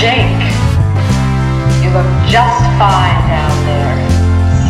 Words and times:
Jake, 0.00 0.16
you 1.84 1.90
look 1.92 2.08
just 2.32 2.64
fine 2.80 3.20
down 3.28 3.52
there, 3.66 3.92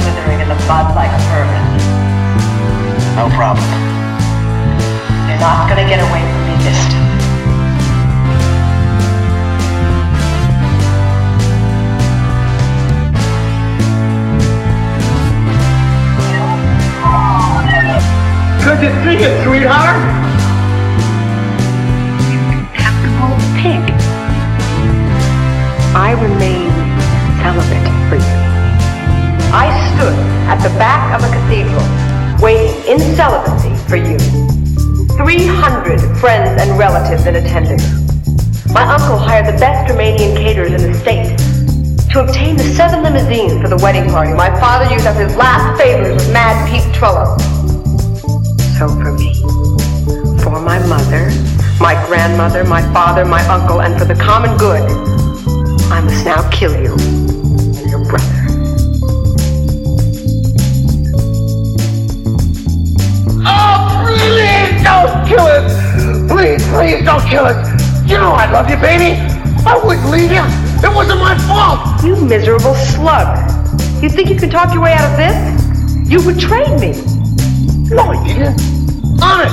slithering 0.02 0.40
in 0.40 0.48
the 0.48 0.58
mud 0.66 0.92
like 0.96 1.12
a 1.12 1.18
vermin. 1.30 1.66
No 3.14 3.30
problem. 3.36 3.62
You're 5.28 5.38
not 5.38 5.68
gonna 5.68 5.86
get 5.88 6.00
away 6.00 6.18
from 6.18 6.42
me 6.48 6.56
this 6.64 6.82
time. 6.90 7.10
Good 18.64 18.80
to 18.80 18.90
see 19.04 19.22
you, 19.22 19.30
sweetheart. 19.44 20.29
At 30.60 30.68
the 30.68 30.78
back 30.78 31.16
of 31.16 31.24
a 31.24 31.32
cathedral, 31.32 31.80
waiting 32.42 32.76
in 32.84 32.98
celibacy 33.16 33.72
for 33.88 33.96
you. 33.96 34.18
300 35.16 35.98
friends 36.18 36.60
and 36.60 36.78
relatives 36.78 37.24
in 37.26 37.36
attendance. 37.36 37.84
My 38.70 38.82
uncle 38.82 39.16
hired 39.16 39.46
the 39.46 39.58
best 39.58 39.90
Romanian 39.90 40.36
caterers 40.36 40.72
in 40.72 40.92
the 40.92 40.98
state. 40.98 41.32
To 42.12 42.20
obtain 42.20 42.56
the 42.56 42.64
seven 42.76 43.02
limousines 43.02 43.62
for 43.62 43.68
the 43.68 43.78
wedding 43.82 44.10
party, 44.10 44.34
my 44.34 44.50
father 44.60 44.92
used 44.92 45.06
up 45.06 45.16
his 45.16 45.34
last 45.34 45.80
favors 45.80 46.14
with 46.14 46.32
Mad 46.32 46.68
Pete 46.68 46.84
Trello. 46.94 47.40
So 48.76 48.88
for 48.88 49.12
me, 49.12 49.32
for 50.42 50.60
my 50.60 50.78
mother, 50.86 51.30
my 51.80 51.94
grandmother, 52.06 52.64
my 52.64 52.82
father, 52.92 53.24
my 53.24 53.42
uncle, 53.48 53.80
and 53.80 53.98
for 53.98 54.04
the 54.04 54.14
common 54.14 54.58
good, 54.58 54.82
I 55.90 56.00
must 56.02 56.24
now 56.26 56.48
kill 56.50 56.78
you 56.82 57.29
Please, 66.40 66.66
please 66.68 67.04
don't 67.04 67.20
kill 67.28 67.44
us! 67.44 67.60
You 68.08 68.16
know 68.16 68.32
I 68.32 68.50
love 68.50 68.70
you, 68.70 68.76
baby! 68.80 69.20
I 69.68 69.76
wouldn't 69.76 70.08
leave 70.08 70.32
you! 70.32 70.40
It 70.80 70.88
wasn't 70.88 71.20
my 71.20 71.36
fault! 71.44 72.02
You 72.02 72.16
miserable 72.16 72.74
slug. 72.96 73.28
You 74.02 74.08
think 74.08 74.30
you 74.30 74.36
can 74.36 74.48
talk 74.48 74.72
your 74.72 74.82
way 74.82 74.94
out 74.94 75.12
of 75.12 75.18
this? 75.20 75.36
You 76.08 76.16
betrayed 76.24 76.80
me. 76.80 76.96
No, 77.92 78.08
I 78.08 78.24
didn't. 78.24 78.56
Honest! 79.20 79.52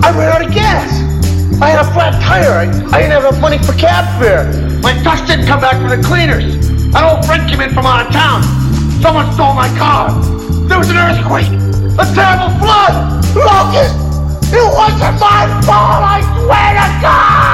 I 0.00 0.16
ran 0.16 0.32
out 0.32 0.48
of 0.48 0.54
gas! 0.54 0.88
I 1.60 1.76
had 1.76 1.84
a 1.84 1.92
flat 1.92 2.16
tire. 2.22 2.48
I, 2.48 2.96
I 2.96 3.04
didn't 3.04 3.12
have 3.12 3.24
enough 3.28 3.40
money 3.42 3.58
for 3.58 3.74
cab 3.74 4.08
fare. 4.18 4.48
My 4.80 4.96
truck 5.02 5.26
didn't 5.26 5.44
come 5.44 5.60
back 5.60 5.76
from 5.76 5.92
the 5.92 6.00
cleaners. 6.08 6.56
An 6.96 7.04
old 7.04 7.22
friend 7.26 7.46
came 7.50 7.60
in 7.60 7.68
from 7.68 7.84
out 7.84 8.06
of 8.06 8.12
town. 8.14 8.40
Someone 9.02 9.30
stole 9.34 9.52
my 9.52 9.68
car. 9.76 10.08
There 10.72 10.78
was 10.78 10.88
an 10.88 10.96
earthquake. 10.96 11.52
A 12.00 12.08
terrible 12.16 12.48
flood. 12.64 13.20
Locust! 13.36 14.03
It 14.52 14.68
wasn't 14.74 15.18
my 15.20 15.46
fault, 15.62 16.02
I 16.04 16.20
swear 16.34 16.70
to 16.78 16.88
God! 17.02 17.44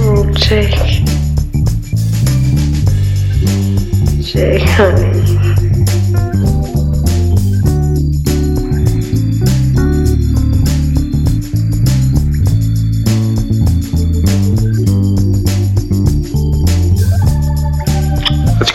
Oh, 0.00 0.24
Jake. 0.34 1.04
Jake, 4.22 4.68
honey. 4.70 5.27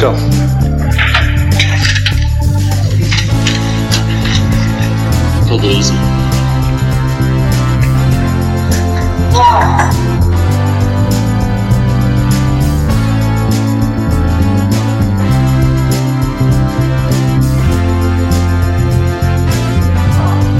Let's 0.03 0.21
go. 0.21 0.43
Take 5.47 5.63
it 5.63 5.77
easy. 5.77 5.93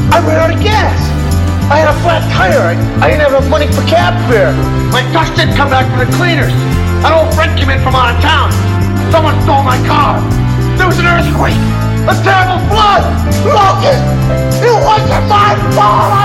I 0.05 0.19
ran 0.25 0.39
out 0.39 0.55
of 0.55 0.63
gas. 0.63 0.99
I 1.69 1.77
had 1.79 1.89
a 1.89 1.99
flat 2.01 2.31
tire. 2.31 2.61
I, 2.61 3.05
I 3.05 3.09
didn't 3.09 3.21
have 3.21 3.31
enough 3.31 3.49
money 3.49 3.67
for 3.67 3.81
cab 3.87 4.13
fare. 4.29 4.53
My 4.91 5.01
truck 5.11 5.35
didn't 5.35 5.55
come 5.55 5.69
back 5.69 5.89
from 5.89 6.09
the 6.09 6.17
cleaners. 6.17 6.53
An 7.03 7.11
old 7.11 7.33
friend 7.35 7.59
came 7.59 7.69
in 7.69 7.81
from 7.81 7.95
out 7.95 8.15
of 8.15 8.21
town. 8.21 8.72
Someone 9.13 9.40
stole 9.44 9.62
my 9.62 9.78
car. 9.85 10.19
There 10.75 10.88
was 10.88 10.97
an 10.97 11.06
earthquake. 11.06 11.53
A 12.09 12.18
terrible 12.25 12.57
flood. 12.66 13.06
Locust. 13.46 14.01
It 14.57 14.74
wasn't 14.74 15.29
my 15.29 15.53
fault. 15.75 16.22